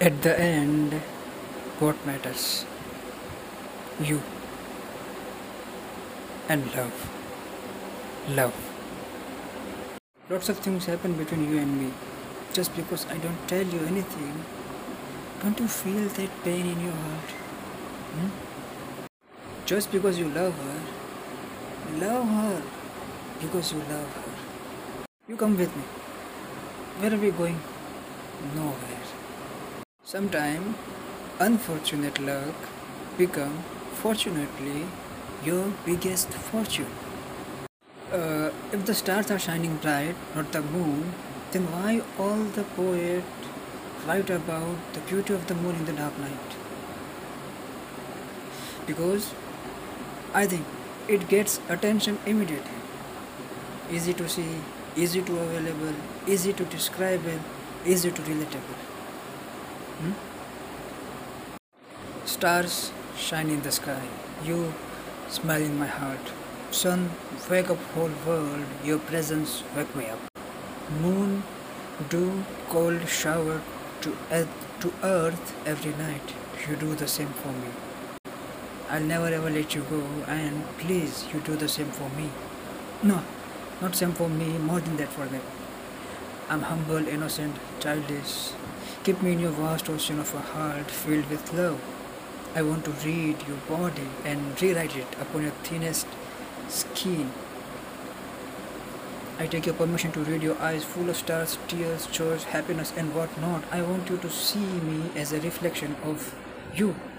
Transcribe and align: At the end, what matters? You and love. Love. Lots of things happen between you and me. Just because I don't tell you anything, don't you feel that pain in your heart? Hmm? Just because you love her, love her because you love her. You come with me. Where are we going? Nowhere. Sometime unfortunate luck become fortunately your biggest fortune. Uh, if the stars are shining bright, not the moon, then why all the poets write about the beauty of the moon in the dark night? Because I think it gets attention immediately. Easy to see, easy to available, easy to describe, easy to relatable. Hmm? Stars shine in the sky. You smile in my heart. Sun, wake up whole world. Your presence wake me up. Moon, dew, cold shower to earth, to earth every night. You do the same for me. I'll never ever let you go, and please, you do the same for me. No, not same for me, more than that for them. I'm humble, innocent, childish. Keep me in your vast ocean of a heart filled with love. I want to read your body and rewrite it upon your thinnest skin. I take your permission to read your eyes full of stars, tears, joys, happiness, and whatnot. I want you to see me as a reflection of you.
At 0.00 0.22
the 0.22 0.38
end, 0.38 0.92
what 1.80 1.96
matters? 2.06 2.64
You 3.98 4.22
and 6.48 6.72
love. 6.76 7.10
Love. 8.28 8.54
Lots 10.30 10.48
of 10.50 10.58
things 10.60 10.86
happen 10.86 11.14
between 11.14 11.50
you 11.50 11.58
and 11.58 11.80
me. 11.80 11.92
Just 12.52 12.76
because 12.76 13.06
I 13.06 13.18
don't 13.18 13.48
tell 13.48 13.66
you 13.66 13.80
anything, 13.86 14.44
don't 15.42 15.58
you 15.58 15.66
feel 15.66 16.06
that 16.08 16.30
pain 16.44 16.64
in 16.64 16.80
your 16.80 16.92
heart? 16.92 17.30
Hmm? 18.14 18.28
Just 19.66 19.90
because 19.90 20.16
you 20.16 20.28
love 20.28 20.54
her, 20.54 20.80
love 21.98 22.28
her 22.28 22.62
because 23.40 23.72
you 23.72 23.80
love 23.80 24.14
her. 24.14 25.06
You 25.26 25.36
come 25.36 25.58
with 25.58 25.76
me. 25.76 25.82
Where 27.00 27.12
are 27.12 27.16
we 27.16 27.32
going? 27.32 27.60
Nowhere. 28.54 29.17
Sometime 30.08 30.74
unfortunate 31.38 32.18
luck 32.18 32.68
become 33.18 33.58
fortunately 33.92 34.86
your 35.44 35.70
biggest 35.84 36.30
fortune. 36.30 36.94
Uh, 38.10 38.50
if 38.72 38.86
the 38.86 38.94
stars 38.94 39.30
are 39.30 39.38
shining 39.38 39.76
bright, 39.76 40.14
not 40.34 40.50
the 40.52 40.62
moon, 40.62 41.12
then 41.52 41.70
why 41.72 42.00
all 42.18 42.42
the 42.60 42.64
poets 42.78 43.50
write 44.06 44.30
about 44.30 44.94
the 44.94 45.00
beauty 45.00 45.34
of 45.34 45.46
the 45.46 45.54
moon 45.54 45.76
in 45.76 45.84
the 45.84 45.92
dark 45.92 46.18
night? 46.18 46.56
Because 48.86 49.34
I 50.32 50.46
think 50.46 50.64
it 51.06 51.28
gets 51.28 51.60
attention 51.68 52.18
immediately. 52.24 52.80
Easy 53.90 54.14
to 54.14 54.26
see, 54.26 54.52
easy 54.96 55.20
to 55.20 55.38
available, 55.38 55.96
easy 56.26 56.54
to 56.54 56.64
describe, 56.64 57.20
easy 57.84 58.10
to 58.10 58.22
relatable. 58.22 58.97
Hmm? 60.00 60.12
Stars 62.24 62.92
shine 63.16 63.50
in 63.50 63.62
the 63.62 63.72
sky. 63.72 64.02
You 64.44 64.72
smile 65.28 65.62
in 65.62 65.76
my 65.78 65.86
heart. 65.86 66.32
Sun, 66.70 67.10
wake 67.50 67.70
up 67.70 67.78
whole 67.94 68.12
world. 68.26 68.64
Your 68.84 68.98
presence 68.98 69.64
wake 69.76 69.96
me 69.96 70.06
up. 70.06 70.20
Moon, 71.00 71.42
dew, 72.08 72.44
cold 72.68 73.08
shower 73.08 73.60
to 74.02 74.16
earth, 74.30 74.66
to 74.80 74.92
earth 75.02 75.54
every 75.66 75.92
night. 75.92 76.34
You 76.68 76.76
do 76.76 76.94
the 76.94 77.08
same 77.08 77.32
for 77.42 77.48
me. 77.48 77.70
I'll 78.90 79.02
never 79.02 79.26
ever 79.26 79.50
let 79.50 79.74
you 79.74 79.82
go, 79.90 80.02
and 80.28 80.64
please, 80.78 81.26
you 81.32 81.40
do 81.40 81.56
the 81.56 81.68
same 81.68 81.90
for 81.90 82.08
me. 82.10 82.30
No, 83.02 83.20
not 83.82 83.96
same 83.96 84.12
for 84.12 84.28
me, 84.28 84.58
more 84.58 84.80
than 84.80 84.96
that 84.98 85.08
for 85.08 85.26
them. 85.26 85.42
I'm 86.48 86.62
humble, 86.62 87.08
innocent, 87.08 87.56
childish. 87.80 88.52
Keep 89.08 89.22
me 89.22 89.32
in 89.32 89.38
your 89.40 89.52
vast 89.52 89.88
ocean 89.88 90.18
of 90.20 90.34
a 90.34 90.38
heart 90.38 90.90
filled 90.90 91.30
with 91.30 91.54
love. 91.54 91.80
I 92.54 92.60
want 92.60 92.84
to 92.84 92.90
read 93.06 93.42
your 93.48 93.56
body 93.66 94.06
and 94.22 94.60
rewrite 94.60 94.96
it 94.96 95.06
upon 95.18 95.44
your 95.44 95.52
thinnest 95.62 96.06
skin. 96.68 97.32
I 99.38 99.46
take 99.46 99.64
your 99.64 99.76
permission 99.76 100.12
to 100.12 100.20
read 100.20 100.42
your 100.42 100.58
eyes 100.60 100.84
full 100.84 101.08
of 101.08 101.16
stars, 101.16 101.56
tears, 101.68 102.06
joys, 102.08 102.44
happiness, 102.44 102.92
and 102.98 103.14
whatnot. 103.14 103.64
I 103.72 103.80
want 103.80 104.10
you 104.10 104.18
to 104.18 104.28
see 104.28 104.66
me 104.90 105.10
as 105.16 105.32
a 105.32 105.40
reflection 105.40 105.96
of 106.04 106.34
you. 106.74 106.94